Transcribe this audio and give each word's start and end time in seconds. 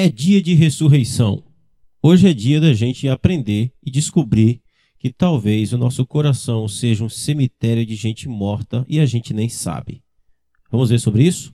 É 0.00 0.08
dia 0.08 0.40
de 0.40 0.54
ressurreição. 0.54 1.42
Hoje 2.00 2.28
é 2.28 2.32
dia 2.32 2.60
da 2.60 2.72
gente 2.72 3.08
aprender 3.08 3.72
e 3.84 3.90
descobrir 3.90 4.62
que 4.96 5.12
talvez 5.12 5.72
o 5.72 5.76
nosso 5.76 6.06
coração 6.06 6.68
seja 6.68 7.02
um 7.02 7.08
cemitério 7.08 7.84
de 7.84 7.96
gente 7.96 8.28
morta 8.28 8.86
e 8.88 9.00
a 9.00 9.06
gente 9.06 9.34
nem 9.34 9.48
sabe. 9.48 10.00
Vamos 10.70 10.90
ver 10.90 11.00
sobre 11.00 11.24
isso? 11.24 11.52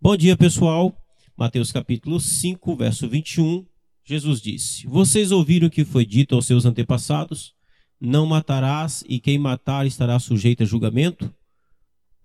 Bom 0.00 0.16
dia, 0.16 0.36
pessoal. 0.36 0.96
Mateus 1.36 1.72
capítulo 1.72 2.20
5, 2.20 2.76
verso 2.76 3.08
21. 3.08 3.66
Jesus 4.04 4.40
disse: 4.40 4.86
Vocês 4.86 5.32
ouviram 5.32 5.66
o 5.66 5.70
que 5.70 5.84
foi 5.84 6.06
dito 6.06 6.36
aos 6.36 6.46
seus 6.46 6.64
antepassados? 6.64 7.52
Não 8.00 8.26
matarás, 8.26 9.02
e 9.08 9.18
quem 9.18 9.38
matar 9.38 9.88
estará 9.88 10.20
sujeito 10.20 10.62
a 10.62 10.66
julgamento? 10.66 11.34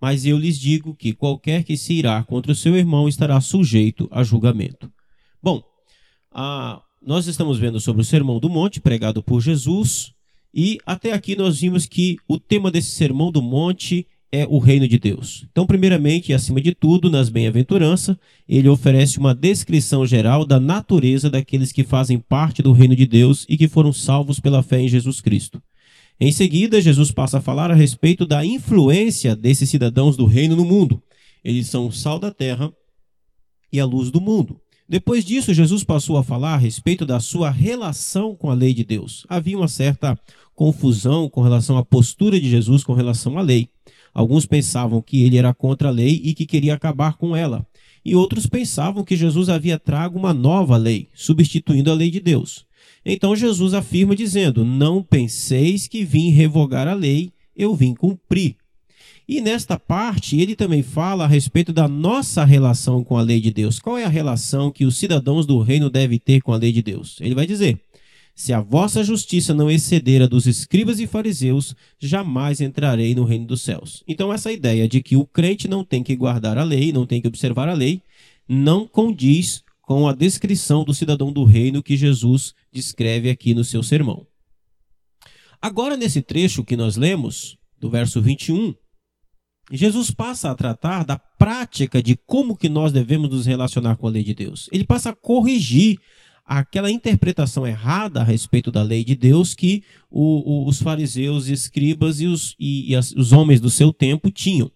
Mas 0.00 0.24
eu 0.24 0.38
lhes 0.38 0.58
digo 0.58 0.94
que 0.94 1.12
qualquer 1.12 1.64
que 1.64 1.76
se 1.76 1.94
irá 1.94 2.22
contra 2.22 2.52
o 2.52 2.54
seu 2.54 2.76
irmão 2.76 3.08
estará 3.08 3.40
sujeito 3.40 4.08
a 4.10 4.22
julgamento. 4.22 4.90
Bom, 5.42 5.62
a, 6.32 6.80
nós 7.02 7.26
estamos 7.26 7.58
vendo 7.58 7.80
sobre 7.80 8.02
o 8.02 8.04
Sermão 8.04 8.38
do 8.38 8.48
Monte, 8.48 8.80
pregado 8.80 9.22
por 9.22 9.40
Jesus, 9.40 10.12
e 10.54 10.78
até 10.86 11.12
aqui 11.12 11.36
nós 11.36 11.60
vimos 11.60 11.86
que 11.86 12.16
o 12.28 12.38
tema 12.38 12.70
desse 12.70 12.90
Sermão 12.90 13.30
do 13.30 13.42
Monte 13.42 14.06
é 14.30 14.46
o 14.48 14.58
reino 14.58 14.86
de 14.86 14.98
Deus. 14.98 15.46
Então, 15.50 15.66
primeiramente 15.66 16.30
e 16.30 16.34
acima 16.34 16.60
de 16.60 16.74
tudo, 16.74 17.10
nas 17.10 17.28
bem-aventuranças, 17.28 18.16
ele 18.46 18.68
oferece 18.68 19.18
uma 19.18 19.34
descrição 19.34 20.06
geral 20.06 20.44
da 20.44 20.60
natureza 20.60 21.30
daqueles 21.30 21.72
que 21.72 21.82
fazem 21.82 22.18
parte 22.18 22.62
do 22.62 22.72
reino 22.72 22.94
de 22.94 23.06
Deus 23.06 23.46
e 23.48 23.56
que 23.56 23.68
foram 23.68 23.92
salvos 23.92 24.38
pela 24.38 24.62
fé 24.62 24.80
em 24.80 24.88
Jesus 24.88 25.20
Cristo. 25.20 25.62
Em 26.20 26.32
seguida, 26.32 26.80
Jesus 26.80 27.12
passa 27.12 27.38
a 27.38 27.40
falar 27.40 27.70
a 27.70 27.74
respeito 27.74 28.26
da 28.26 28.44
influência 28.44 29.36
desses 29.36 29.70
cidadãos 29.70 30.16
do 30.16 30.26
reino 30.26 30.56
no 30.56 30.64
mundo. 30.64 31.00
Eles 31.44 31.68
são 31.68 31.86
o 31.86 31.92
sal 31.92 32.18
da 32.18 32.32
terra 32.32 32.72
e 33.72 33.78
a 33.78 33.84
luz 33.84 34.10
do 34.10 34.20
mundo. 34.20 34.60
Depois 34.88 35.24
disso, 35.24 35.54
Jesus 35.54 35.84
passou 35.84 36.16
a 36.16 36.24
falar 36.24 36.54
a 36.54 36.58
respeito 36.58 37.06
da 37.06 37.20
sua 37.20 37.50
relação 37.50 38.34
com 38.34 38.50
a 38.50 38.54
lei 38.54 38.74
de 38.74 38.82
Deus. 38.82 39.26
Havia 39.28 39.56
uma 39.56 39.68
certa 39.68 40.18
confusão 40.56 41.28
com 41.28 41.40
relação 41.40 41.78
à 41.78 41.84
postura 41.84 42.40
de 42.40 42.50
Jesus 42.50 42.82
com 42.82 42.94
relação 42.94 43.38
à 43.38 43.42
lei. 43.42 43.68
Alguns 44.12 44.44
pensavam 44.44 45.00
que 45.00 45.22
ele 45.22 45.36
era 45.36 45.54
contra 45.54 45.88
a 45.88 45.92
lei 45.92 46.20
e 46.24 46.34
que 46.34 46.46
queria 46.46 46.74
acabar 46.74 47.16
com 47.16 47.36
ela. 47.36 47.64
E 48.04 48.16
outros 48.16 48.46
pensavam 48.46 49.04
que 49.04 49.14
Jesus 49.14 49.48
havia 49.48 49.78
trago 49.78 50.18
uma 50.18 50.34
nova 50.34 50.76
lei, 50.76 51.08
substituindo 51.14 51.92
a 51.92 51.94
lei 51.94 52.10
de 52.10 52.18
Deus. 52.18 52.66
Então 53.04 53.36
Jesus 53.36 53.74
afirma 53.74 54.14
dizendo: 54.14 54.64
Não 54.64 55.02
penseis 55.02 55.86
que 55.86 56.04
vim 56.04 56.30
revogar 56.30 56.88
a 56.88 56.94
lei, 56.94 57.32
eu 57.56 57.74
vim 57.74 57.94
cumprir. 57.94 58.56
E 59.28 59.42
nesta 59.42 59.78
parte, 59.78 60.40
ele 60.40 60.56
também 60.56 60.82
fala 60.82 61.24
a 61.24 61.26
respeito 61.26 61.70
da 61.70 61.86
nossa 61.86 62.46
relação 62.46 63.04
com 63.04 63.14
a 63.14 63.20
lei 63.20 63.42
de 63.42 63.50
Deus. 63.50 63.78
Qual 63.78 63.98
é 63.98 64.04
a 64.04 64.08
relação 64.08 64.70
que 64.70 64.86
os 64.86 64.96
cidadãos 64.96 65.44
do 65.44 65.60
reino 65.60 65.90
devem 65.90 66.18
ter 66.18 66.40
com 66.40 66.50
a 66.50 66.56
lei 66.56 66.72
de 66.72 66.80
Deus? 66.80 67.18
Ele 67.20 67.34
vai 67.34 67.46
dizer: 67.46 67.78
Se 68.34 68.54
a 68.54 68.62
vossa 68.62 69.04
justiça 69.04 69.52
não 69.52 69.70
exceder 69.70 70.22
a 70.22 70.26
dos 70.26 70.46
escribas 70.46 70.98
e 70.98 71.06
fariseus, 71.06 71.76
jamais 71.98 72.62
entrarei 72.62 73.14
no 73.14 73.24
reino 73.24 73.46
dos 73.46 73.60
céus. 73.60 74.02
Então, 74.08 74.32
essa 74.32 74.50
ideia 74.50 74.88
de 74.88 75.02
que 75.02 75.14
o 75.14 75.26
crente 75.26 75.68
não 75.68 75.84
tem 75.84 76.02
que 76.02 76.16
guardar 76.16 76.56
a 76.56 76.64
lei, 76.64 76.90
não 76.90 77.04
tem 77.04 77.20
que 77.20 77.28
observar 77.28 77.68
a 77.68 77.74
lei, 77.74 78.00
não 78.48 78.86
condiz 78.86 79.62
com 79.88 80.06
a 80.06 80.12
descrição 80.12 80.84
do 80.84 80.92
cidadão 80.92 81.32
do 81.32 81.44
reino 81.44 81.82
que 81.82 81.96
Jesus 81.96 82.52
descreve 82.70 83.30
aqui 83.30 83.54
no 83.54 83.64
seu 83.64 83.82
sermão. 83.82 84.26
Agora, 85.62 85.96
nesse 85.96 86.20
trecho 86.20 86.62
que 86.62 86.76
nós 86.76 86.98
lemos, 86.98 87.56
do 87.80 87.88
verso 87.88 88.20
21, 88.20 88.74
Jesus 89.72 90.10
passa 90.10 90.50
a 90.50 90.54
tratar 90.54 91.06
da 91.06 91.16
prática 91.16 92.02
de 92.02 92.18
como 92.26 92.54
que 92.54 92.68
nós 92.68 92.92
devemos 92.92 93.30
nos 93.30 93.46
relacionar 93.46 93.96
com 93.96 94.06
a 94.06 94.10
lei 94.10 94.22
de 94.22 94.34
Deus. 94.34 94.68
Ele 94.70 94.84
passa 94.84 95.08
a 95.08 95.16
corrigir 95.16 95.98
aquela 96.44 96.90
interpretação 96.90 97.66
errada 97.66 98.20
a 98.20 98.24
respeito 98.24 98.70
da 98.70 98.82
lei 98.82 99.02
de 99.02 99.16
Deus 99.16 99.54
que 99.54 99.82
o, 100.10 100.64
o, 100.64 100.68
os 100.68 100.82
fariseus, 100.82 101.46
escribas 101.46 102.20
e, 102.20 102.26
os, 102.26 102.54
e, 102.60 102.90
e 102.90 102.94
as, 102.94 103.12
os 103.12 103.32
homens 103.32 103.58
do 103.58 103.70
seu 103.70 103.90
tempo 103.90 104.30
tinham. 104.30 104.70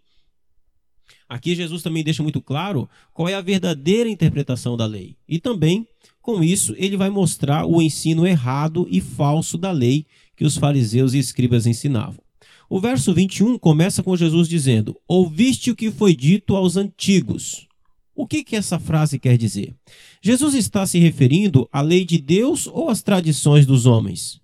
Aqui 1.33 1.55
Jesus 1.55 1.83
também 1.83 2.05
deixa 2.05 2.23
muito 2.23 2.43
claro 2.43 2.87
qual 3.11 3.27
é 3.27 3.33
a 3.33 3.41
verdadeira 3.41 4.07
interpretação 4.07 4.77
da 4.77 4.85
lei. 4.85 5.17
E 5.27 5.41
também, 5.41 5.89
com 6.21 6.45
isso, 6.45 6.75
ele 6.77 6.95
vai 6.95 7.09
mostrar 7.09 7.65
o 7.65 7.81
ensino 7.81 8.27
errado 8.27 8.87
e 8.91 9.01
falso 9.01 9.57
da 9.57 9.71
lei 9.71 10.05
que 10.37 10.45
os 10.45 10.59
fariseus 10.59 11.15
e 11.15 11.19
escribas 11.19 11.67
ensinavam. 11.67 12.23
O 12.69 12.79
verso 12.79 13.15
21 13.15 13.59
começa 13.59 14.03
com 14.03 14.15
Jesus 14.15 14.47
dizendo: 14.47 14.95
Ouviste 15.09 15.71
o 15.71 15.75
que 15.75 15.91
foi 15.91 16.15
dito 16.15 16.55
aos 16.55 16.77
antigos. 16.77 17.67
O 18.15 18.27
que, 18.27 18.45
que 18.45 18.55
essa 18.55 18.79
frase 18.79 19.19
quer 19.19 19.39
dizer? 19.39 19.75
Jesus 20.21 20.53
está 20.53 20.87
se 20.87 20.99
referindo 20.99 21.67
à 21.73 21.81
lei 21.81 22.05
de 22.05 22.19
Deus 22.19 22.67
ou 22.67 22.91
às 22.91 23.01
tradições 23.01 23.65
dos 23.65 23.87
homens? 23.87 24.42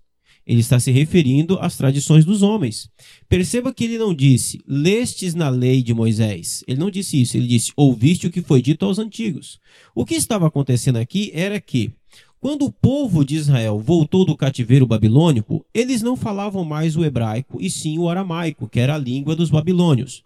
Ele 0.49 0.61
está 0.61 0.79
se 0.79 0.89
referindo 0.89 1.59
às 1.61 1.77
tradições 1.77 2.25
dos 2.25 2.41
homens. 2.41 2.89
Perceba 3.29 3.71
que 3.71 3.83
ele 3.83 3.99
não 3.99 4.15
disse, 4.15 4.59
lestes 4.67 5.35
na 5.35 5.47
lei 5.47 5.83
de 5.83 5.93
Moisés. 5.93 6.63
Ele 6.67 6.79
não 6.79 6.89
disse 6.89 7.21
isso, 7.21 7.37
ele 7.37 7.45
disse, 7.45 7.71
ouviste 7.75 8.25
o 8.25 8.31
que 8.31 8.41
foi 8.41 8.59
dito 8.59 8.83
aos 8.83 8.97
antigos. 8.97 9.59
O 9.93 10.03
que 10.03 10.15
estava 10.15 10.47
acontecendo 10.47 10.95
aqui 10.95 11.29
era 11.35 11.61
que, 11.61 11.91
quando 12.39 12.65
o 12.65 12.71
povo 12.71 13.23
de 13.23 13.35
Israel 13.35 13.77
voltou 13.77 14.25
do 14.25 14.35
cativeiro 14.35 14.87
babilônico, 14.87 15.63
eles 15.71 16.01
não 16.01 16.17
falavam 16.17 16.65
mais 16.65 16.97
o 16.97 17.05
hebraico 17.05 17.61
e 17.61 17.69
sim 17.69 17.99
o 17.99 18.09
aramaico, 18.09 18.67
que 18.67 18.79
era 18.79 18.95
a 18.95 18.97
língua 18.97 19.35
dos 19.35 19.51
babilônios. 19.51 20.23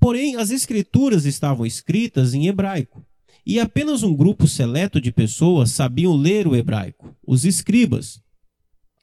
Porém, 0.00 0.34
as 0.34 0.50
escrituras 0.50 1.26
estavam 1.26 1.64
escritas 1.64 2.34
em 2.34 2.48
hebraico. 2.48 3.04
E 3.46 3.60
apenas 3.60 4.02
um 4.02 4.16
grupo 4.16 4.48
seleto 4.48 5.00
de 5.00 5.12
pessoas 5.12 5.70
sabiam 5.70 6.16
ler 6.16 6.48
o 6.48 6.56
hebraico, 6.56 7.14
os 7.24 7.44
escribas. 7.44 8.23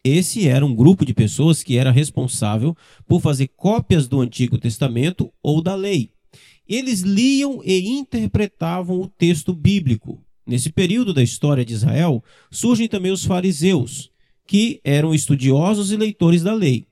Esse 0.03 0.47
era 0.47 0.65
um 0.65 0.73
grupo 0.73 1.05
de 1.05 1.13
pessoas 1.13 1.61
que 1.61 1.77
era 1.77 1.91
responsável 1.91 2.75
por 3.07 3.21
fazer 3.21 3.49
cópias 3.49 4.07
do 4.07 4.19
Antigo 4.19 4.57
Testamento 4.57 5.31
ou 5.43 5.61
da 5.61 5.75
lei. 5.75 6.11
Eles 6.67 7.01
liam 7.01 7.61
e 7.63 7.87
interpretavam 7.87 8.99
o 8.99 9.07
texto 9.07 9.53
bíblico. 9.53 10.23
Nesse 10.45 10.71
período 10.71 11.13
da 11.13 11.21
história 11.21 11.63
de 11.63 11.73
Israel, 11.73 12.23
surgem 12.49 12.87
também 12.87 13.11
os 13.11 13.23
fariseus, 13.23 14.09
que 14.47 14.81
eram 14.83 15.13
estudiosos 15.13 15.91
e 15.91 15.97
leitores 15.97 16.41
da 16.41 16.53
lei. 16.53 16.87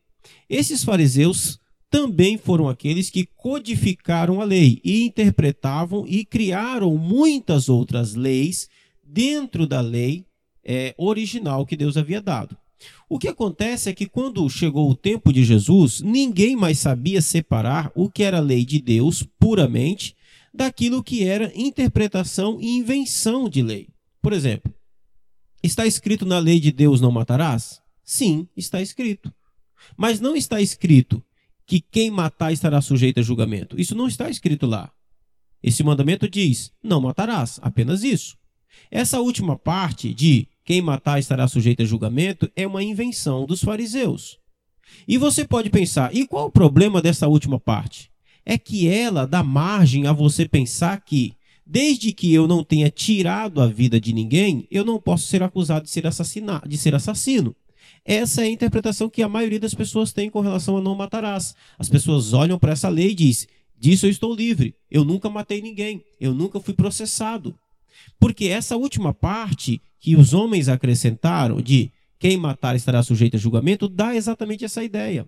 Esses 0.47 0.83
fariseus 0.83 1.59
também 1.89 2.37
foram 2.37 2.69
aqueles 2.69 3.09
que 3.09 3.25
codificaram 3.35 4.39
a 4.39 4.43
lei 4.43 4.79
e 4.83 5.03
interpretavam 5.03 6.05
e 6.07 6.23
criaram 6.23 6.95
muitas 6.95 7.69
outras 7.69 8.13
leis 8.13 8.69
dentro 9.03 9.65
da 9.65 9.81
lei 9.81 10.25
é, 10.63 10.93
original 10.95 11.65
que 11.65 11.75
Deus 11.75 11.97
havia 11.97 12.21
dado. 12.21 12.55
O 13.09 13.17
que 13.19 13.27
acontece 13.27 13.89
é 13.89 13.93
que 13.93 14.05
quando 14.05 14.49
chegou 14.49 14.89
o 14.89 14.95
tempo 14.95 15.33
de 15.33 15.43
Jesus, 15.43 16.01
ninguém 16.01 16.55
mais 16.55 16.79
sabia 16.79 17.21
separar 17.21 17.91
o 17.95 18.09
que 18.09 18.23
era 18.23 18.39
lei 18.39 18.63
de 18.65 18.81
Deus 18.81 19.23
puramente 19.39 20.15
daquilo 20.53 21.03
que 21.03 21.23
era 21.23 21.51
interpretação 21.55 22.59
e 22.61 22.77
invenção 22.77 23.49
de 23.49 23.61
lei. 23.61 23.89
Por 24.21 24.33
exemplo, 24.33 24.73
está 25.63 25.85
escrito 25.85 26.25
na 26.25 26.39
lei 26.39 26.59
de 26.59 26.71
Deus 26.71 27.01
não 27.01 27.11
matarás? 27.11 27.81
Sim, 28.03 28.47
está 28.55 28.81
escrito. 28.81 29.33
Mas 29.95 30.19
não 30.19 30.35
está 30.35 30.61
escrito 30.61 31.23
que 31.65 31.79
quem 31.79 32.09
matar 32.09 32.51
estará 32.51 32.81
sujeito 32.81 33.19
a 33.19 33.23
julgamento. 33.23 33.79
Isso 33.79 33.95
não 33.95 34.07
está 34.07 34.29
escrito 34.29 34.65
lá. 34.65 34.91
Esse 35.61 35.83
mandamento 35.83 36.27
diz: 36.27 36.71
não 36.83 36.99
matarás, 36.99 37.59
apenas 37.61 38.03
isso. 38.03 38.37
Essa 38.89 39.19
última 39.19 39.57
parte 39.57 40.13
de 40.13 40.47
quem 40.69 40.83
matar 40.83 41.17
estará 41.17 41.47
sujeito 41.47 41.81
a 41.81 41.85
julgamento 41.85 42.47
é 42.55 42.67
uma 42.67 42.83
invenção 42.83 43.43
dos 43.43 43.63
fariseus. 43.63 44.37
E 45.07 45.17
você 45.17 45.43
pode 45.43 45.71
pensar, 45.71 46.15
e 46.15 46.27
qual 46.27 46.45
o 46.45 46.51
problema 46.51 47.01
dessa 47.01 47.27
última 47.27 47.59
parte? 47.59 48.11
É 48.45 48.55
que 48.55 48.87
ela 48.87 49.25
dá 49.25 49.41
margem 49.41 50.05
a 50.05 50.13
você 50.13 50.47
pensar 50.47 51.03
que, 51.03 51.33
desde 51.65 52.13
que 52.13 52.31
eu 52.31 52.47
não 52.47 52.63
tenha 52.63 52.91
tirado 52.91 53.61
a 53.61 53.65
vida 53.65 53.99
de 53.99 54.13
ninguém, 54.13 54.67
eu 54.69 54.85
não 54.85 55.01
posso 55.01 55.25
ser 55.25 55.41
acusado 55.41 55.85
de 55.85 55.89
ser, 55.89 56.03
de 56.67 56.77
ser 56.77 56.93
assassino. 56.93 57.55
Essa 58.05 58.43
é 58.43 58.45
a 58.45 58.51
interpretação 58.51 59.09
que 59.09 59.23
a 59.23 59.27
maioria 59.27 59.59
das 59.59 59.73
pessoas 59.73 60.13
tem 60.13 60.29
com 60.29 60.39
relação 60.39 60.77
a 60.77 60.81
não 60.81 60.93
matarás. 60.93 61.55
As 61.79 61.89
pessoas 61.89 62.31
olham 62.31 62.59
para 62.59 62.73
essa 62.73 62.89
lei 62.89 63.09
e 63.09 63.15
dizem: 63.15 63.47
disso 63.75 64.05
eu 64.05 64.11
estou 64.11 64.35
livre, 64.35 64.75
eu 64.91 65.03
nunca 65.03 65.31
matei 65.31 65.63
ninguém, 65.63 66.05
eu 66.21 66.31
nunca 66.31 66.59
fui 66.59 66.75
processado. 66.75 67.57
Porque 68.19 68.45
essa 68.45 68.77
última 68.77 69.13
parte 69.13 69.81
que 69.99 70.15
os 70.15 70.33
homens 70.33 70.69
acrescentaram 70.69 71.61
de 71.61 71.91
quem 72.17 72.37
matar 72.37 72.75
estará 72.75 73.01
sujeito 73.01 73.37
a 73.37 73.39
julgamento 73.39 73.87
dá 73.87 74.15
exatamente 74.15 74.65
essa 74.65 74.83
ideia. 74.83 75.25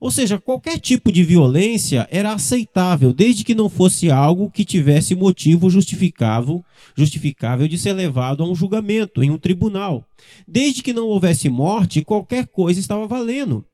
Ou 0.00 0.10
seja, 0.10 0.38
qualquer 0.38 0.78
tipo 0.78 1.12
de 1.12 1.22
violência 1.22 2.08
era 2.10 2.32
aceitável, 2.32 3.12
desde 3.12 3.44
que 3.44 3.54
não 3.54 3.68
fosse 3.68 4.10
algo 4.10 4.50
que 4.50 4.64
tivesse 4.64 5.14
motivo 5.14 5.68
justificável, 5.68 6.64
justificável 6.96 7.68
de 7.68 7.76
ser 7.76 7.92
levado 7.92 8.42
a 8.42 8.48
um 8.48 8.54
julgamento 8.54 9.22
em 9.22 9.30
um 9.30 9.38
tribunal. 9.38 10.04
Desde 10.46 10.82
que 10.82 10.92
não 10.92 11.06
houvesse 11.06 11.48
morte, 11.48 12.02
qualquer 12.02 12.46
coisa 12.46 12.80
estava 12.80 13.06
valendo. 13.06 13.64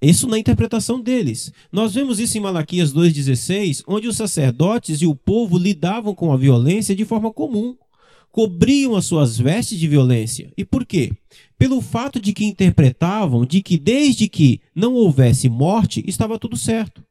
Isso 0.00 0.26
na 0.26 0.38
interpretação 0.38 0.98
deles. 1.00 1.52
Nós 1.70 1.92
vemos 1.92 2.18
isso 2.18 2.38
em 2.38 2.40
Malaquias 2.40 2.92
2,16, 2.92 3.82
onde 3.86 4.08
os 4.08 4.16
sacerdotes 4.16 5.02
e 5.02 5.06
o 5.06 5.14
povo 5.14 5.58
lidavam 5.58 6.14
com 6.14 6.32
a 6.32 6.36
violência 6.36 6.96
de 6.96 7.04
forma 7.04 7.32
comum. 7.32 7.76
cobriam 8.32 8.94
as 8.94 9.06
suas 9.06 9.36
vestes 9.36 9.78
de 9.78 9.88
violência. 9.88 10.52
E 10.56 10.64
por 10.64 10.86
quê? 10.86 11.12
Pelo 11.58 11.80
fato 11.80 12.20
de 12.20 12.32
que 12.32 12.44
interpretavam 12.44 13.44
de 13.44 13.60
que 13.60 13.76
desde 13.76 14.28
que 14.28 14.60
não 14.74 14.94
houvesse 14.94 15.48
morte, 15.48 16.02
estava 16.06 16.38
tudo 16.38 16.56
certo. 16.56 17.02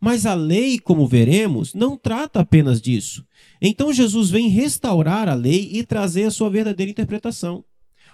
Mas 0.00 0.24
a 0.24 0.34
lei, 0.34 0.78
como 0.78 1.06
veremos, 1.06 1.74
não 1.74 1.96
trata 1.96 2.40
apenas 2.40 2.80
disso. 2.80 3.24
Então 3.60 3.92
Jesus 3.92 4.30
vem 4.30 4.48
restaurar 4.48 5.28
a 5.28 5.34
lei 5.34 5.68
e 5.72 5.82
trazer 5.82 6.24
a 6.24 6.30
sua 6.30 6.48
verdadeira 6.48 6.90
interpretação. 6.90 7.64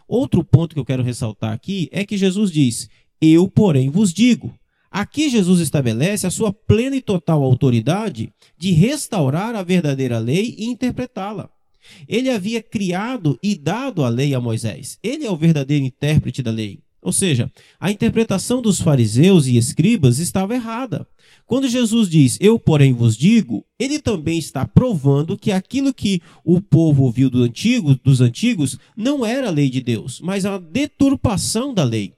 Outro 0.07 0.45
ponto 0.45 0.75
que 0.75 0.81
eu 0.81 0.85
quero 0.85 1.03
ressaltar 1.03 1.53
aqui 1.53 1.89
é 1.91 2.05
que 2.05 2.17
Jesus 2.17 2.51
diz: 2.51 2.89
Eu, 3.33 3.49
porém, 3.49 3.91
vos 3.91 4.13
digo. 4.13 4.55
Aqui 4.91 5.29
Jesus 5.29 5.61
estabelece 5.61 6.27
a 6.27 6.31
sua 6.31 6.53
plena 6.53 6.95
e 6.95 7.01
total 7.01 7.43
autoridade 7.43 8.33
de 8.57 8.71
restaurar 8.71 9.55
a 9.55 9.63
verdadeira 9.63 10.19
lei 10.19 10.55
e 10.57 10.67
interpretá-la. 10.67 11.51
Ele 12.09 12.31
havia 12.31 12.63
criado 12.63 13.39
e 13.43 13.57
dado 13.57 14.05
a 14.05 14.09
lei 14.09 14.35
a 14.35 14.41
Moisés. 14.41 14.99
Ele 15.03 15.27
é 15.27 15.31
o 15.31 15.37
verdadeiro 15.37 15.85
intérprete 15.85 16.43
da 16.43 16.51
lei. 16.51 16.79
Ou 17.05 17.13
seja, 17.13 17.53
a 17.79 17.91
interpretação 17.91 18.63
dos 18.63 18.81
fariseus 18.81 19.47
e 19.47 19.59
escribas 19.59 20.19
estava 20.19 20.55
errada. 20.55 21.07
Quando 21.45 21.69
Jesus 21.69 22.09
diz, 22.09 22.39
Eu, 22.41 22.59
porém, 22.59 22.95
vos 22.95 23.15
digo, 23.15 23.63
ele 23.79 23.99
também 23.99 24.39
está 24.39 24.67
provando 24.67 25.37
que 25.37 25.53
aquilo 25.53 25.93
que 25.93 26.23
o 26.43 26.63
povo 26.63 27.03
ouviu 27.03 27.29
do 27.29 27.43
antigo, 27.43 27.95
dos 27.97 28.23
antigos 28.23 28.79
não 28.97 29.25
era 29.25 29.49
a 29.49 29.51
lei 29.51 29.69
de 29.69 29.83
Deus, 29.83 30.19
mas 30.23 30.47
a 30.47 30.57
deturpação 30.57 31.75
da 31.75 31.85
lei. 31.85 32.14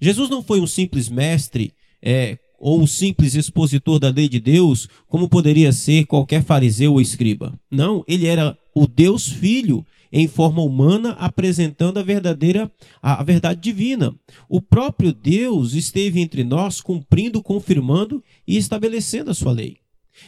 Jesus 0.00 0.28
não 0.28 0.42
foi 0.42 0.60
um 0.60 0.66
simples 0.66 1.08
mestre 1.08 1.72
é, 2.02 2.38
ou 2.58 2.80
um 2.80 2.86
simples 2.86 3.34
expositor 3.34 3.98
da 3.98 4.10
lei 4.10 4.28
de 4.28 4.40
Deus, 4.40 4.88
como 5.08 5.28
poderia 5.28 5.72
ser 5.72 6.06
qualquer 6.06 6.42
fariseu 6.42 6.92
ou 6.92 7.00
escriba. 7.00 7.58
Não, 7.70 8.04
ele 8.06 8.26
era 8.26 8.56
o 8.74 8.86
Deus 8.86 9.28
Filho 9.28 9.84
em 10.12 10.28
forma 10.28 10.62
humana, 10.62 11.12
apresentando 11.12 11.98
a 11.98 12.02
verdadeira 12.02 12.70
a, 13.02 13.20
a 13.20 13.24
verdade 13.24 13.60
divina. 13.60 14.14
O 14.48 14.62
próprio 14.62 15.12
Deus 15.12 15.74
esteve 15.74 16.20
entre 16.20 16.44
nós, 16.44 16.80
cumprindo, 16.80 17.42
confirmando 17.42 18.22
e 18.46 18.56
estabelecendo 18.56 19.30
a 19.30 19.34
sua 19.34 19.52
lei. 19.52 19.78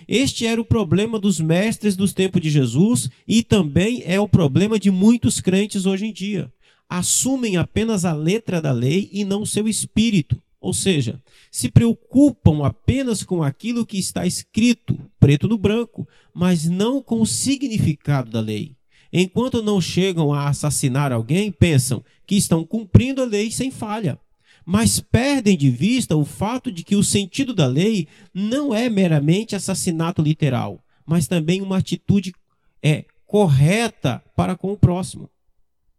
Este 0.06 0.46
era 0.46 0.60
o 0.60 0.64
problema 0.64 1.18
dos 1.18 1.40
mestres 1.40 1.96
dos 1.96 2.12
tempos 2.12 2.42
de 2.42 2.50
Jesus 2.50 3.08
e 3.26 3.42
também 3.42 4.02
é 4.04 4.20
o 4.20 4.28
problema 4.28 4.78
de 4.78 4.90
muitos 4.90 5.40
crentes 5.40 5.86
hoje 5.86 6.06
em 6.06 6.12
dia. 6.12 6.52
Assumem 6.88 7.56
apenas 7.56 8.04
a 8.04 8.12
letra 8.12 8.60
da 8.62 8.72
lei 8.72 9.10
e 9.12 9.24
não 9.24 9.44
seu 9.44 9.68
espírito. 9.68 10.40
Ou 10.60 10.74
seja, 10.74 11.22
se 11.52 11.70
preocupam 11.70 12.64
apenas 12.64 13.22
com 13.22 13.42
aquilo 13.42 13.86
que 13.86 13.98
está 13.98 14.26
escrito, 14.26 14.98
preto 15.20 15.46
no 15.46 15.56
branco, 15.56 16.08
mas 16.34 16.64
não 16.64 17.00
com 17.00 17.20
o 17.20 17.26
significado 17.26 18.30
da 18.30 18.40
lei. 18.40 18.76
Enquanto 19.12 19.62
não 19.62 19.80
chegam 19.80 20.32
a 20.32 20.48
assassinar 20.48 21.12
alguém, 21.12 21.52
pensam 21.52 22.04
que 22.26 22.36
estão 22.36 22.64
cumprindo 22.64 23.22
a 23.22 23.24
lei 23.24 23.50
sem 23.50 23.70
falha. 23.70 24.18
Mas 24.64 25.00
perdem 25.00 25.56
de 25.56 25.70
vista 25.70 26.16
o 26.16 26.24
fato 26.24 26.70
de 26.70 26.84
que 26.84 26.96
o 26.96 27.04
sentido 27.04 27.54
da 27.54 27.66
lei 27.66 28.06
não 28.34 28.74
é 28.74 28.90
meramente 28.90 29.56
assassinato 29.56 30.20
literal, 30.20 30.84
mas 31.06 31.26
também 31.26 31.62
uma 31.62 31.78
atitude 31.78 32.34
é 32.82 33.06
correta 33.24 34.22
para 34.36 34.56
com 34.56 34.72
o 34.72 34.76
próximo. 34.76 35.30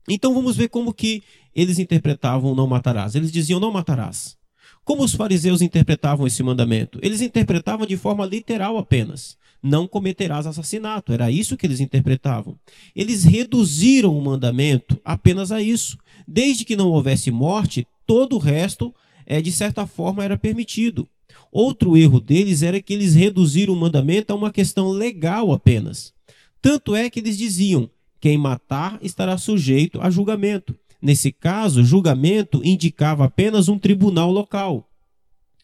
Então 0.09 0.33
vamos 0.33 0.57
ver 0.57 0.69
como 0.69 0.93
que 0.93 1.23
eles 1.55 1.79
interpretavam 1.79 2.55
não 2.55 2.67
matarás. 2.67 3.15
Eles 3.15 3.31
diziam 3.31 3.59
não 3.59 3.71
matarás. 3.71 4.37
Como 4.83 5.03
os 5.03 5.13
fariseus 5.13 5.61
interpretavam 5.61 6.25
esse 6.25 6.41
mandamento? 6.41 6.99
Eles 7.01 7.21
interpretavam 7.21 7.85
de 7.85 7.95
forma 7.95 8.25
literal 8.25 8.77
apenas 8.77 9.37
não 9.61 9.87
cometerás 9.87 10.47
assassinato. 10.47 11.13
Era 11.13 11.29
isso 11.31 11.57
que 11.57 11.65
eles 11.65 11.79
interpretavam. 11.79 12.57
Eles 12.95 13.23
reduziram 13.23 14.17
o 14.17 14.21
mandamento 14.21 14.99
apenas 15.03 15.51
a 15.51 15.61
isso. 15.61 15.97
Desde 16.27 16.65
que 16.65 16.75
não 16.75 16.89
houvesse 16.89 17.29
morte, 17.31 17.85
todo 18.05 18.35
o 18.35 18.39
resto, 18.39 18.93
é, 19.25 19.41
de 19.41 19.51
certa 19.51 19.85
forma, 19.85 20.23
era 20.23 20.37
permitido. 20.37 21.07
Outro 21.51 21.97
erro 21.97 22.19
deles 22.19 22.61
era 22.61 22.81
que 22.81 22.93
eles 22.93 23.15
reduziram 23.15 23.73
o 23.73 23.77
mandamento 23.77 24.31
a 24.31 24.35
uma 24.35 24.51
questão 24.51 24.89
legal 24.89 25.51
apenas. 25.51 26.13
Tanto 26.61 26.95
é 26.95 27.09
que 27.09 27.19
eles 27.19 27.37
diziam: 27.37 27.89
quem 28.19 28.37
matar 28.37 28.99
estará 29.01 29.37
sujeito 29.37 30.01
a 30.01 30.09
julgamento. 30.09 30.75
Nesse 31.01 31.31
caso, 31.31 31.83
julgamento 31.83 32.61
indicava 32.63 33.25
apenas 33.25 33.69
um 33.69 33.79
tribunal 33.79 34.31
local. 34.31 34.89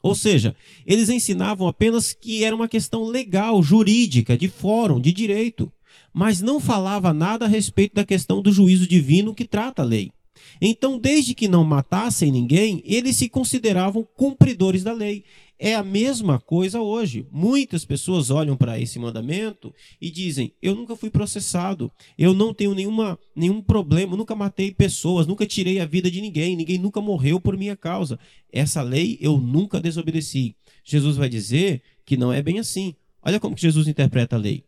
Ou 0.02 0.16
seja, 0.16 0.56
eles 0.86 1.10
ensinavam 1.10 1.68
apenas 1.68 2.13
que 2.13 2.44
era 2.44 2.56
uma 2.56 2.68
questão 2.68 3.06
legal, 3.06 3.62
jurídica, 3.63 4.38
de 4.38 4.48
fórum, 4.48 5.00
de 5.00 5.12
direito, 5.12 5.72
mas 6.13 6.42
não 6.42 6.60
falava 6.60 7.13
nada 7.13 7.46
a 7.46 7.48
respeito 7.48 7.96
da 7.96 8.06
questão 8.06 8.42
do 8.42 8.52
juízo 8.52 8.88
divino 8.88 9.34
que 9.34 9.46
trata 9.46 9.81
a 9.81 9.86
lei. 9.86 10.12
Então, 10.62 10.98
desde 10.98 11.34
que 11.34 11.48
não 11.48 11.63
matassem 11.63 12.31
ninguém, 12.31 12.81
eles 12.86 13.18
se 13.18 13.28
consideravam 13.28 14.07
cumpridores 14.16 14.84
da 14.84 14.94
lei. 14.94 15.24
É 15.57 15.74
a 15.74 15.84
mesma 15.84 16.40
coisa 16.40 16.81
hoje. 16.81 17.25
Muitas 17.31 17.86
pessoas 17.86 18.30
olham 18.30 18.57
para 18.57 18.80
esse 18.80 19.00
mandamento 19.00 19.74
e 20.02 20.12
dizem: 20.12 20.54
Eu 20.62 20.75
nunca 20.75 20.96
fui 20.96 21.10
processado, 21.10 21.90
eu 22.18 22.34
não 22.34 22.54
tenho 22.54 22.75
nenhuma, 22.75 23.18
nenhum 23.36 23.62
problema, 23.62 24.18
nunca 24.18 24.36
matei 24.36 24.74
pessoas, 24.74 25.25
nunca 25.25 25.46
tirei 25.46 25.80
a 25.80 25.86
vida 25.86 26.12
de 26.12 26.19
ninguém, 26.19 26.56
ninguém 26.56 26.78
nunca 26.78 27.00
morreu 27.00 27.40
por 27.40 27.57
minha 27.57 27.75
causa. 27.75 28.19
Essa 28.52 28.81
lei 28.81 29.18
eu 29.22 29.38
nunca 29.38 29.80
desobedeci. 29.80 30.56
Jesus 30.84 31.16
vai 31.16 31.30
dizer 31.30 31.81
que 32.06 32.18
não 32.18 32.34
é 32.34 32.42
bem 32.42 32.60
assim. 32.60 32.94
Olha 33.22 33.40
como 33.40 33.56
que 33.56 33.62
Jesus 33.62 33.88
interpreta 33.88 34.36
a 34.36 34.40
lei. 34.40 34.66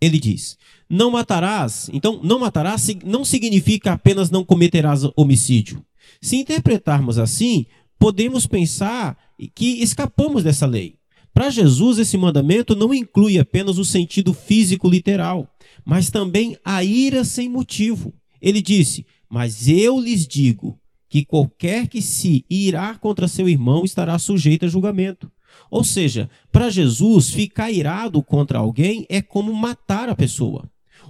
Ele 0.00 0.18
diz: 0.18 0.58
Não 0.88 1.10
matarás. 1.10 1.88
Então, 1.92 2.20
não 2.22 2.38
matarás 2.38 2.86
não 3.04 3.24
significa 3.24 3.92
apenas 3.92 4.30
não 4.30 4.44
cometerás 4.44 5.02
homicídio. 5.16 5.84
Se 6.20 6.36
interpretarmos 6.36 7.18
assim, 7.18 7.66
podemos 7.98 8.46
pensar 8.46 9.16
que 9.54 9.82
escapamos 9.82 10.42
dessa 10.42 10.66
lei. 10.66 10.96
Para 11.32 11.50
Jesus, 11.50 11.98
esse 11.98 12.16
mandamento 12.16 12.74
não 12.74 12.94
inclui 12.94 13.38
apenas 13.38 13.76
o 13.76 13.84
sentido 13.84 14.32
físico 14.32 14.88
literal, 14.88 15.48
mas 15.84 16.10
também 16.10 16.56
a 16.64 16.82
ira 16.82 17.24
sem 17.24 17.48
motivo. 17.48 18.14
Ele 18.40 18.62
disse: 18.62 19.06
Mas 19.28 19.68
eu 19.68 20.00
lhes 20.00 20.26
digo 20.26 20.78
que 21.08 21.24
qualquer 21.24 21.88
que 21.88 22.00
se 22.00 22.44
irar 22.48 22.98
contra 22.98 23.28
seu 23.28 23.48
irmão 23.48 23.84
estará 23.84 24.18
sujeito 24.18 24.64
a 24.64 24.68
julgamento. 24.68 25.30
Ou 25.70 25.84
seja, 25.84 26.30
para 26.50 26.70
Jesus, 26.70 27.30
ficar 27.30 27.70
irado 27.70 28.22
contra 28.22 28.58
alguém 28.58 29.06
é 29.08 29.20
como 29.20 29.52
matar 29.54 30.08
a 30.08 30.14
pessoa. 30.16 30.68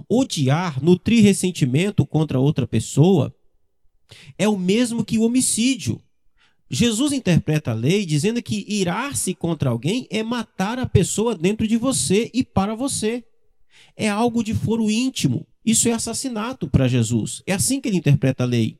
Odiar, 0.09 0.83
nutrir 0.83 1.23
ressentimento 1.23 2.05
contra 2.05 2.39
outra 2.39 2.67
pessoa 2.67 3.33
é 4.37 4.47
o 4.47 4.57
mesmo 4.57 5.03
que 5.03 5.17
o 5.17 5.23
homicídio. 5.23 6.01
Jesus 6.69 7.13
interpreta 7.13 7.71
a 7.71 7.73
lei 7.73 8.05
dizendo 8.05 8.41
que 8.41 8.65
irar-se 8.67 9.33
contra 9.33 9.69
alguém 9.69 10.07
é 10.09 10.21
matar 10.21 10.79
a 10.79 10.85
pessoa 10.85 11.35
dentro 11.35 11.67
de 11.67 11.77
você 11.77 12.29
e 12.33 12.43
para 12.43 12.75
você. 12.75 13.23
É 13.95 14.09
algo 14.09 14.43
de 14.43 14.53
foro 14.53 14.91
íntimo. 14.91 15.47
Isso 15.65 15.87
é 15.87 15.93
assassinato 15.93 16.69
para 16.69 16.87
Jesus. 16.87 17.41
É 17.45 17.53
assim 17.53 17.79
que 17.79 17.87
ele 17.87 17.97
interpreta 17.97 18.43
a 18.43 18.47
lei. 18.47 18.77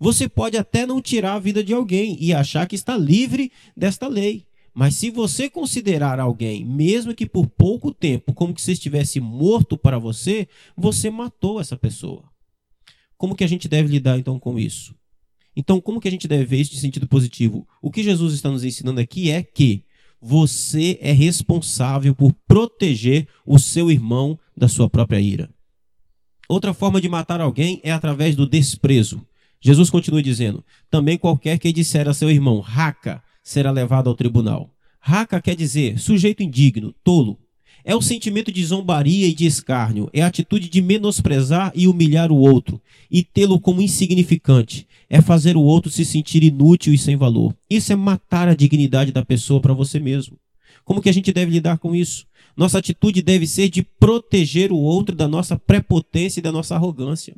Você 0.00 0.28
pode 0.28 0.56
até 0.56 0.86
não 0.86 1.02
tirar 1.02 1.34
a 1.34 1.38
vida 1.38 1.62
de 1.62 1.74
alguém 1.74 2.16
e 2.18 2.32
achar 2.32 2.66
que 2.66 2.74
está 2.74 2.96
livre 2.96 3.52
desta 3.76 4.08
lei. 4.08 4.46
Mas 4.74 4.94
se 4.94 5.10
você 5.10 5.48
considerar 5.48 6.20
alguém, 6.20 6.64
mesmo 6.64 7.14
que 7.14 7.26
por 7.26 7.46
pouco 7.46 7.92
tempo, 7.94 8.34
como 8.34 8.52
que 8.52 8.60
se 8.60 8.72
estivesse 8.72 9.20
morto 9.20 9.76
para 9.76 9.98
você, 9.98 10.46
você 10.76 11.10
matou 11.10 11.60
essa 11.60 11.76
pessoa. 11.76 12.24
Como 13.16 13.34
que 13.34 13.44
a 13.44 13.46
gente 13.46 13.68
deve 13.68 13.88
lidar 13.88 14.18
então 14.18 14.38
com 14.38 14.58
isso? 14.58 14.94
Então, 15.56 15.80
como 15.80 16.00
que 16.00 16.06
a 16.06 16.10
gente 16.10 16.28
deve 16.28 16.44
ver 16.44 16.58
isso 16.58 16.72
de 16.72 16.78
sentido 16.80 17.08
positivo? 17.08 17.66
O 17.80 17.90
que 17.90 18.02
Jesus 18.02 18.34
está 18.34 18.50
nos 18.50 18.62
ensinando 18.62 19.00
aqui 19.00 19.30
é 19.30 19.42
que 19.42 19.84
você 20.20 20.98
é 21.00 21.12
responsável 21.12 22.14
por 22.14 22.32
proteger 22.46 23.26
o 23.44 23.58
seu 23.58 23.90
irmão 23.90 24.38
da 24.54 24.68
sua 24.68 24.88
própria 24.88 25.20
ira. 25.20 25.50
Outra 26.48 26.74
forma 26.74 27.00
de 27.00 27.08
matar 27.08 27.40
alguém 27.40 27.80
é 27.82 27.90
através 27.90 28.36
do 28.36 28.46
desprezo. 28.46 29.26
Jesus 29.60 29.88
continua 29.88 30.22
dizendo: 30.22 30.64
também 30.90 31.16
qualquer 31.16 31.58
que 31.58 31.72
disser 31.72 32.08
a 32.08 32.14
seu 32.14 32.30
irmão, 32.30 32.60
raca, 32.60 33.22
será 33.42 33.70
levado 33.70 34.08
ao 34.08 34.14
tribunal. 34.14 34.70
Raca 35.00 35.40
quer 35.40 35.56
dizer 35.56 35.98
sujeito 35.98 36.42
indigno, 36.42 36.94
tolo, 37.02 37.38
é 37.88 37.94
o 37.94 38.02
sentimento 38.02 38.50
de 38.50 38.64
zombaria 38.64 39.28
e 39.28 39.32
de 39.32 39.46
escárnio, 39.46 40.10
é 40.12 40.20
a 40.20 40.26
atitude 40.26 40.68
de 40.68 40.82
menosprezar 40.82 41.70
e 41.72 41.86
humilhar 41.86 42.32
o 42.32 42.36
outro 42.36 42.82
e 43.08 43.22
tê-lo 43.22 43.60
como 43.60 43.80
insignificante, 43.80 44.88
é 45.08 45.22
fazer 45.22 45.56
o 45.56 45.62
outro 45.62 45.88
se 45.88 46.04
sentir 46.04 46.42
inútil 46.42 46.92
e 46.92 46.98
sem 46.98 47.14
valor. 47.14 47.56
Isso 47.70 47.92
é 47.92 47.96
matar 47.96 48.48
a 48.48 48.56
dignidade 48.56 49.12
da 49.12 49.24
pessoa 49.24 49.60
para 49.60 49.72
você 49.72 50.00
mesmo. 50.00 50.36
Como 50.84 51.00
que 51.00 51.08
a 51.08 51.12
gente 51.12 51.32
deve 51.32 51.52
lidar 51.52 51.78
com 51.78 51.94
isso? 51.94 52.26
Nossa 52.56 52.78
atitude 52.78 53.22
deve 53.22 53.46
ser 53.46 53.68
de 53.68 53.84
proteger 53.84 54.72
o 54.72 54.78
outro 54.78 55.14
da 55.14 55.28
nossa 55.28 55.56
prepotência 55.56 56.40
e 56.40 56.42
da 56.42 56.50
nossa 56.50 56.74
arrogância. 56.74 57.36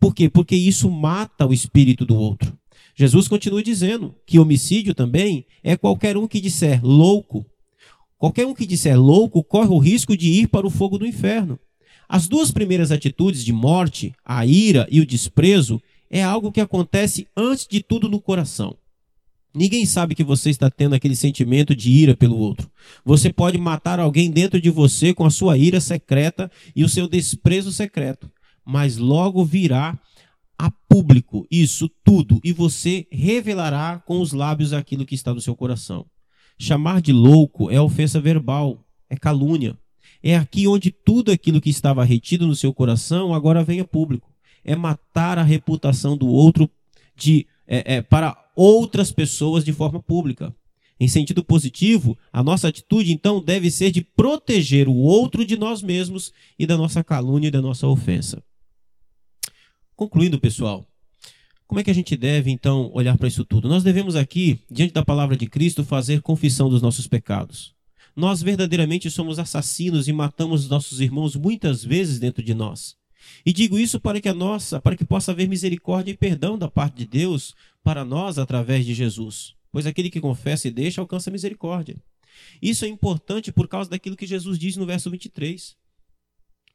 Por 0.00 0.14
quê? 0.14 0.26
Porque 0.26 0.56
isso 0.56 0.90
mata 0.90 1.46
o 1.46 1.52
espírito 1.52 2.06
do 2.06 2.16
outro. 2.16 2.56
Jesus 2.94 3.28
continua 3.28 3.62
dizendo 3.62 4.14
que 4.26 4.38
homicídio 4.38 4.94
também 4.94 5.44
é 5.62 5.76
qualquer 5.76 6.16
um 6.16 6.26
que 6.26 6.40
disser 6.40 6.82
louco 6.82 7.44
Qualquer 8.22 8.46
um 8.46 8.54
que 8.54 8.64
disser 8.64 8.96
louco 8.96 9.42
corre 9.42 9.70
o 9.70 9.78
risco 9.78 10.16
de 10.16 10.28
ir 10.28 10.46
para 10.46 10.64
o 10.64 10.70
fogo 10.70 10.96
do 10.96 11.04
inferno. 11.04 11.58
As 12.08 12.28
duas 12.28 12.52
primeiras 12.52 12.92
atitudes 12.92 13.44
de 13.44 13.52
morte, 13.52 14.14
a 14.24 14.46
ira 14.46 14.86
e 14.88 15.00
o 15.00 15.04
desprezo, 15.04 15.82
é 16.08 16.22
algo 16.22 16.52
que 16.52 16.60
acontece 16.60 17.26
antes 17.36 17.66
de 17.68 17.82
tudo 17.82 18.08
no 18.08 18.20
coração. 18.20 18.78
Ninguém 19.52 19.84
sabe 19.84 20.14
que 20.14 20.22
você 20.22 20.50
está 20.50 20.70
tendo 20.70 20.94
aquele 20.94 21.16
sentimento 21.16 21.74
de 21.74 21.90
ira 21.90 22.16
pelo 22.16 22.38
outro. 22.38 22.70
Você 23.04 23.32
pode 23.32 23.58
matar 23.58 23.98
alguém 23.98 24.30
dentro 24.30 24.60
de 24.60 24.70
você 24.70 25.12
com 25.12 25.26
a 25.26 25.30
sua 25.30 25.58
ira 25.58 25.80
secreta 25.80 26.48
e 26.76 26.84
o 26.84 26.88
seu 26.88 27.08
desprezo 27.08 27.72
secreto, 27.72 28.30
mas 28.64 28.98
logo 28.98 29.44
virá 29.44 29.98
a 30.56 30.70
público 30.88 31.44
isso 31.50 31.90
tudo 32.04 32.40
e 32.44 32.52
você 32.52 33.04
revelará 33.10 34.00
com 34.06 34.20
os 34.20 34.32
lábios 34.32 34.72
aquilo 34.72 35.04
que 35.04 35.16
está 35.16 35.34
no 35.34 35.40
seu 35.40 35.56
coração. 35.56 36.06
Chamar 36.62 37.02
de 37.02 37.12
louco 37.12 37.72
é 37.72 37.80
ofensa 37.80 38.20
verbal, 38.20 38.86
é 39.10 39.16
calúnia. 39.16 39.76
É 40.22 40.36
aqui 40.36 40.68
onde 40.68 40.92
tudo 40.92 41.32
aquilo 41.32 41.60
que 41.60 41.68
estava 41.68 42.04
retido 42.04 42.46
no 42.46 42.54
seu 42.54 42.72
coração 42.72 43.34
agora 43.34 43.64
vem 43.64 43.80
a 43.80 43.84
público. 43.84 44.32
É 44.62 44.76
matar 44.76 45.40
a 45.40 45.42
reputação 45.42 46.16
do 46.16 46.28
outro 46.28 46.70
de, 47.16 47.48
é, 47.66 47.96
é, 47.96 48.00
para 48.00 48.40
outras 48.54 49.10
pessoas 49.10 49.64
de 49.64 49.72
forma 49.72 50.00
pública. 50.00 50.54
Em 51.00 51.08
sentido 51.08 51.42
positivo, 51.42 52.16
a 52.32 52.44
nossa 52.44 52.68
atitude 52.68 53.12
então 53.12 53.42
deve 53.42 53.68
ser 53.68 53.90
de 53.90 54.00
proteger 54.00 54.88
o 54.88 54.94
outro 54.94 55.44
de 55.44 55.56
nós 55.56 55.82
mesmos 55.82 56.32
e 56.56 56.64
da 56.64 56.76
nossa 56.76 57.02
calúnia 57.02 57.48
e 57.48 57.50
da 57.50 57.60
nossa 57.60 57.88
ofensa. 57.88 58.40
Concluindo, 59.96 60.38
pessoal, 60.38 60.86
como 61.72 61.80
é 61.80 61.84
que 61.84 61.90
a 61.90 61.94
gente 61.94 62.14
deve 62.18 62.50
então 62.50 62.90
olhar 62.92 63.16
para 63.16 63.26
isso 63.26 63.46
tudo? 63.46 63.66
Nós 63.66 63.82
devemos 63.82 64.14
aqui, 64.14 64.60
diante 64.70 64.92
da 64.92 65.02
palavra 65.02 65.38
de 65.38 65.46
Cristo, 65.46 65.82
fazer 65.82 66.20
confissão 66.20 66.68
dos 66.68 66.82
nossos 66.82 67.06
pecados. 67.06 67.74
Nós 68.14 68.42
verdadeiramente 68.42 69.10
somos 69.10 69.38
assassinos 69.38 70.06
e 70.06 70.12
matamos 70.12 70.68
nossos 70.68 71.00
irmãos 71.00 71.34
muitas 71.34 71.82
vezes 71.82 72.18
dentro 72.18 72.42
de 72.42 72.52
nós. 72.52 72.94
E 73.42 73.54
digo 73.54 73.78
isso 73.78 73.98
para 73.98 74.20
que 74.20 74.28
a 74.28 74.34
nossa, 74.34 74.82
para 74.82 74.94
que 74.94 75.02
possa 75.02 75.32
haver 75.32 75.48
misericórdia 75.48 76.12
e 76.12 76.14
perdão 76.14 76.58
da 76.58 76.70
parte 76.70 76.94
de 76.98 77.06
Deus 77.06 77.54
para 77.82 78.04
nós 78.04 78.38
através 78.38 78.84
de 78.84 78.92
Jesus. 78.92 79.54
Pois 79.72 79.86
aquele 79.86 80.10
que 80.10 80.20
confessa 80.20 80.68
e 80.68 80.70
deixa 80.70 81.00
alcança 81.00 81.30
misericórdia. 81.30 81.96
Isso 82.60 82.84
é 82.84 82.88
importante 82.88 83.50
por 83.50 83.66
causa 83.66 83.88
daquilo 83.88 84.14
que 84.14 84.26
Jesus 84.26 84.58
diz 84.58 84.76
no 84.76 84.84
verso 84.84 85.10
23. 85.10 85.74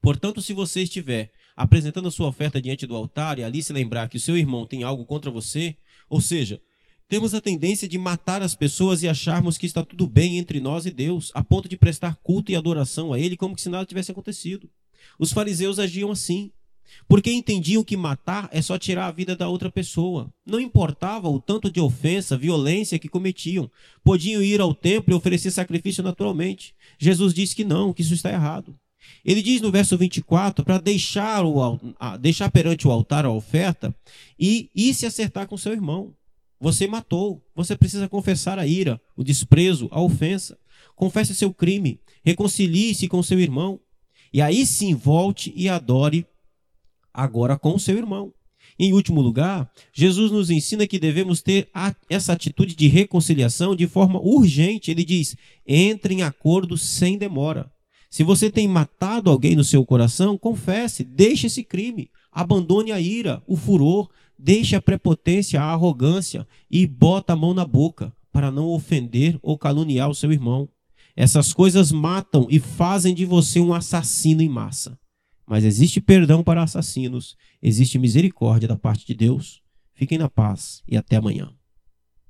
Portanto, 0.01 0.41
se 0.41 0.53
você 0.53 0.81
estiver 0.81 1.31
apresentando 1.57 2.07
a 2.07 2.11
sua 2.11 2.27
oferta 2.27 2.61
diante 2.61 2.85
do 2.85 2.95
altar 2.95 3.39
e 3.39 3.43
ali 3.43 3.63
se 3.63 3.73
lembrar 3.73 4.07
que 4.07 4.17
o 4.17 4.19
seu 4.19 4.37
irmão 4.37 4.67
tem 4.67 4.83
algo 4.83 5.03
contra 5.05 5.31
você, 5.31 5.75
ou 6.07 6.21
seja, 6.21 6.61
temos 7.09 7.33
a 7.33 7.41
tendência 7.41 7.87
de 7.87 7.97
matar 7.97 8.43
as 8.43 8.53
pessoas 8.53 9.01
e 9.01 9.07
acharmos 9.07 9.57
que 9.57 9.65
está 9.65 9.83
tudo 9.83 10.05
bem 10.05 10.37
entre 10.37 10.59
nós 10.59 10.85
e 10.85 10.91
Deus, 10.91 11.31
a 11.33 11.43
ponto 11.43 11.67
de 11.67 11.75
prestar 11.75 12.17
culto 12.17 12.51
e 12.51 12.55
adoração 12.55 13.11
a 13.11 13.19
Ele 13.19 13.35
como 13.35 13.57
se 13.57 13.69
nada 13.69 13.85
tivesse 13.85 14.11
acontecido. 14.11 14.69
Os 15.17 15.31
fariseus 15.33 15.79
agiam 15.79 16.11
assim, 16.11 16.51
porque 17.07 17.31
entendiam 17.31 17.83
que 17.83 17.97
matar 17.97 18.47
é 18.51 18.61
só 18.61 18.77
tirar 18.77 19.07
a 19.07 19.11
vida 19.11 19.35
da 19.35 19.47
outra 19.47 19.71
pessoa. 19.71 20.31
Não 20.45 20.59
importava 20.59 21.27
o 21.27 21.39
tanto 21.39 21.71
de 21.71 21.79
ofensa, 21.79 22.37
violência 22.37 22.99
que 22.99 23.09
cometiam. 23.09 23.69
Podiam 24.03 24.43
ir 24.43 24.61
ao 24.61 24.75
templo 24.75 25.13
e 25.13 25.17
oferecer 25.17 25.51
sacrifício 25.51 26.03
naturalmente. 26.03 26.75
Jesus 26.99 27.33
disse 27.33 27.55
que 27.55 27.65
não, 27.65 27.93
que 27.93 28.01
isso 28.01 28.13
está 28.13 28.31
errado. 28.31 28.77
Ele 29.23 29.41
diz 29.41 29.61
no 29.61 29.71
verso 29.71 29.97
24 29.97 30.63
para 30.63 30.77
deixar, 30.77 31.45
o, 31.45 31.79
deixar 32.19 32.49
perante 32.51 32.87
o 32.87 32.91
altar 32.91 33.25
a 33.25 33.31
oferta 33.31 33.93
e 34.39 34.69
ir 34.75 34.93
se 34.93 35.05
acertar 35.05 35.47
com 35.47 35.57
seu 35.57 35.73
irmão. 35.73 36.13
Você 36.59 36.87
matou, 36.87 37.43
você 37.55 37.75
precisa 37.75 38.09
confessar 38.09 38.57
a 38.57 38.65
ira, 38.65 38.99
o 39.15 39.23
desprezo, 39.23 39.87
a 39.91 40.01
ofensa. 40.01 40.57
Confesse 40.95 41.35
seu 41.35 41.53
crime, 41.53 41.99
reconcilie-se 42.23 43.07
com 43.07 43.21
seu 43.21 43.39
irmão. 43.39 43.79
E 44.33 44.41
aí 44.41 44.65
sim 44.65 44.95
volte 44.95 45.53
e 45.55 45.69
adore 45.69 46.25
agora 47.13 47.57
com 47.57 47.77
seu 47.77 47.97
irmão. 47.97 48.33
Em 48.79 48.93
último 48.93 49.21
lugar, 49.21 49.71
Jesus 49.91 50.31
nos 50.31 50.49
ensina 50.49 50.85
que 50.85 50.99
devemos 50.99 51.41
ter 51.41 51.69
essa 52.09 52.33
atitude 52.33 52.75
de 52.75 52.87
reconciliação 52.87 53.75
de 53.75 53.87
forma 53.87 54.19
urgente. 54.19 54.91
Ele 54.91 55.03
diz: 55.03 55.35
entre 55.65 56.13
em 56.13 56.21
acordo 56.21 56.77
sem 56.77 57.17
demora. 57.17 57.71
Se 58.09 58.23
você 58.23 58.49
tem 58.49 58.67
matado 58.67 59.29
alguém 59.29 59.55
no 59.55 59.63
seu 59.63 59.85
coração, 59.85 60.37
confesse, 60.37 61.03
deixe 61.03 61.47
esse 61.47 61.63
crime, 61.63 62.09
abandone 62.31 62.91
a 62.91 62.99
ira, 62.99 63.43
o 63.45 63.55
furor, 63.55 64.09
deixe 64.37 64.75
a 64.75 64.81
prepotência, 64.81 65.61
a 65.61 65.71
arrogância 65.71 66.47
e 66.69 66.85
bota 66.87 67.33
a 67.33 67.35
mão 67.35 67.53
na 67.53 67.65
boca 67.65 68.13
para 68.31 68.51
não 68.51 68.67
ofender 68.67 69.37
ou 69.41 69.57
caluniar 69.57 70.09
o 70.09 70.15
seu 70.15 70.31
irmão. 70.31 70.69
Essas 71.15 71.51
coisas 71.51 71.91
matam 71.91 72.47
e 72.49 72.59
fazem 72.59 73.13
de 73.13 73.25
você 73.25 73.59
um 73.59 73.73
assassino 73.73 74.41
em 74.41 74.49
massa. 74.49 74.97
Mas 75.45 75.63
existe 75.63 75.99
perdão 75.99 76.43
para 76.43 76.61
assassinos, 76.61 77.35
existe 77.61 77.97
misericórdia 77.97 78.67
da 78.67 78.75
parte 78.75 79.07
de 79.07 79.15
Deus. 79.15 79.61
Fiquem 79.93 80.17
na 80.17 80.29
paz 80.29 80.83
e 80.87 80.95
até 80.95 81.15
amanhã. 81.15 81.56